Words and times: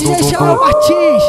DJ 0.00 0.22
João 0.30 0.58
Martins. 0.58 1.22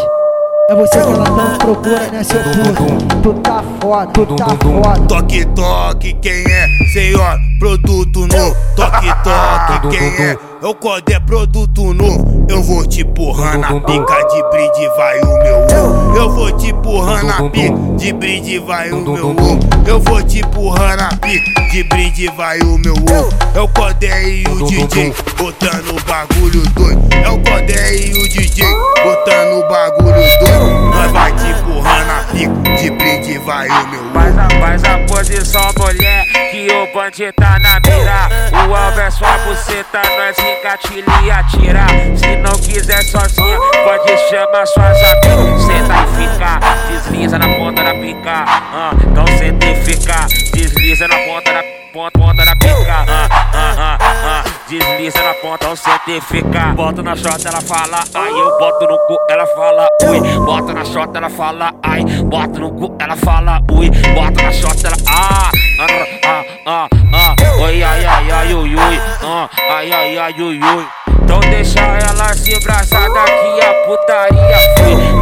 É 0.70 0.76
você 0.76 1.02
que 1.02 1.10
ela 1.10 1.26
tanto 1.26 1.66
procura, 1.66 2.08
né, 2.08 2.24
seu 2.24 2.40
puto? 2.40 3.22
Tu 3.22 3.34
tá 3.42 3.62
foda, 3.82 4.12
tu 4.14 4.26
tá 4.38 4.48
foda. 4.48 5.08
Toque, 5.10 5.46
toque, 5.48 6.14
quem 6.22 6.46
é? 6.46 6.68
Senhor, 6.94 7.38
produto 7.60 8.28
novo. 8.28 8.56
Toque, 8.78 9.08
toque, 9.26 9.90
quem 9.90 10.26
é? 10.26 10.38
Eu 10.62 10.74
codé 10.74 11.20
produto 11.20 11.94
novo. 11.94 12.46
Eu 12.48 12.64
vou 12.64 12.88
te 12.88 13.02
empurrar 13.02 13.58
na 13.58 13.78
pica 13.82 14.24
de 14.28 14.44
brinde, 14.50 14.88
vai 14.96 15.20
o 15.20 15.44
meu. 15.44 15.68
Eu 16.16 16.30
vou 16.30 16.52
te 16.58 16.68
empurrar 16.68 17.24
na 17.24 17.50
pica 17.50 17.76
de 17.98 18.14
brinde, 18.14 18.60
vai 18.60 18.92
o 18.92 19.02
meu 19.02 19.30
ovo. 19.30 19.60
Eu 19.88 20.00
vou 20.00 20.22
te 20.22 20.40
empurrar 20.40 20.98
na 20.98 21.10
pica 21.18 21.62
de 21.72 21.84
brinde, 21.84 22.28
vai 22.36 22.60
o 22.60 22.78
meu 22.78 22.94
ovo. 22.94 23.30
Eu 23.56 23.68
codé 23.70 24.30
e 24.30 24.44
o 24.48 24.66
DJ 24.66 25.14
botando 25.38 25.90
o 25.90 26.04
bagulho 26.04 26.62
doido. 26.70 27.02
É 27.12 27.30
o 27.30 27.38
codé 27.40 27.96
e 27.96 28.14
o 28.14 28.30
DJ 28.30 28.66
botando 29.04 29.60
o 29.60 29.68
bagulho 29.68 30.14
doido. 30.40 30.92
Nós 30.94 31.12
vai 31.12 31.32
te 31.34 31.48
empurrar 31.48 32.06
na 32.06 32.24
pica 32.32 32.76
de 32.78 32.90
brinde, 32.92 33.38
vai 33.40 33.68
o 33.68 33.88
meu 33.88 34.02
ovo. 34.02 34.12
Faz 34.14 34.38
a, 34.38 34.50
faz 34.60 34.84
a 34.84 34.98
posição, 35.08 35.72
mulher, 35.78 36.26
que 36.52 36.68
o 36.72 36.94
bandido 36.94 37.34
tá 37.34 37.58
na 37.60 37.80
mira. 37.80 38.68
O 38.68 38.76
alvo 38.76 39.00
é 39.00 39.12
sua 39.12 39.38
buceta, 39.40 40.02
nós 40.18 40.38
engatilha 40.38 41.06
e 41.24 41.32
atira. 41.32 41.86
Se 42.16 42.36
não 42.38 42.54
quiser 42.60 43.04
sozinha, 43.04 43.58
pode 43.84 44.18
chamar 44.30 44.66
suas 44.68 44.98
amigas. 45.04 45.61
Fica, 46.08 46.60
desliza 46.90 47.38
na 47.38 47.48
ponta 47.56 47.84
da 47.84 47.94
pica. 47.94 48.46
Ah, 48.46 48.92
então 49.06 49.26
senta 49.38 49.66
e 49.66 49.76
fica, 49.76 50.28
desliza 50.54 51.08
na 51.08 51.16
ponta 51.18 51.54
da 51.54 51.64
ponta, 51.94 52.20
ponta 52.20 52.46
da 52.46 52.56
pica. 52.56 53.06
Ah, 53.08 53.30
ah, 53.54 53.98
ah, 54.00 54.44
desliza 54.70 55.22
na 55.24 55.34
ponta, 55.36 55.66
então 55.66 55.76
senta 55.76 56.12
e 56.12 56.22
fica. 56.22 56.74
Bota 56.76 57.02
na 57.02 57.16
chota, 57.16 57.50
ela 57.50 57.62
fala, 57.62 58.04
ai, 58.14 58.32
eu 58.32 58.58
boto 58.58 58.88
no 58.88 58.98
cu, 59.08 59.18
ela 59.30 59.46
fala, 59.48 59.88
ui. 60.04 60.20
Bota 60.46 60.74
na 60.74 60.86
chota, 60.86 61.18
ela 61.18 61.30
fala, 61.30 61.74
ai, 61.84 62.04
bota 62.04 62.60
no 62.60 62.72
cu, 62.72 62.96
ela 63.00 63.16
fala, 63.16 63.62
ui. 63.72 63.90
Bota 63.90 64.44
na 64.44 64.52
chota, 64.52 64.88
ela, 64.88 64.98
ah, 65.08 65.52
ah, 65.80 65.88
ah, 66.26 66.44
ah, 66.66 66.88
ah. 67.14 67.62
Oi, 67.64 67.84
ai, 67.84 68.06
ai, 68.06 68.32
ai, 68.32 68.54
ui, 68.54 68.76
ui, 68.76 69.00
ah, 69.24 69.50
ai, 69.70 69.92
ai, 69.92 70.18
ai, 70.18 70.42
ui, 70.42 70.60
ui. 70.60 70.88
Então 71.24 71.40
deixa 71.40 71.80
ela 71.80 72.34
se 72.34 72.60
braçada 72.62 73.24
que 73.24 73.62
a 73.62 73.74
putaria 73.86 74.58
fui. 74.78 75.21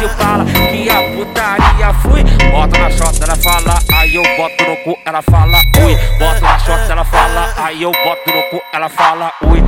De 0.00 0.06
bala 0.16 0.46
que 0.46 0.88
a 0.88 1.02
putaria 1.14 1.92
fui. 2.00 2.24
Bota 2.50 2.78
na 2.78 2.90
chota, 2.90 3.22
ela 3.22 3.36
fala, 3.36 3.78
aí 3.92 4.14
eu 4.14 4.22
boto 4.34 4.64
no 4.64 4.76
cu, 4.78 4.98
ela 5.04 5.20
fala, 5.20 5.60
ui. 5.84 5.94
Bota 6.18 6.40
na 6.40 6.58
chota, 6.58 6.92
ela 6.92 7.04
fala, 7.04 7.52
aí 7.58 7.82
eu 7.82 7.92
boto 7.92 8.34
no 8.34 8.42
cu, 8.44 8.62
ela 8.72 8.88
fala, 8.88 9.30
ui. 9.42 9.62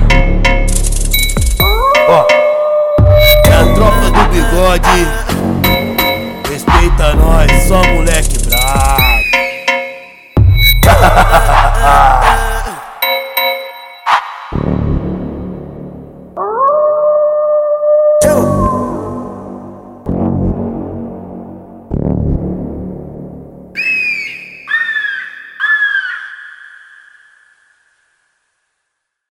Ó, 2.08 2.26
é 3.46 3.54
a 3.56 3.74
tropa 3.74 4.10
do 4.10 4.28
bigode. 4.30 5.06
Respeita 6.50 7.12
nós, 7.12 7.52
só 7.64 7.82
moleque 7.92 8.31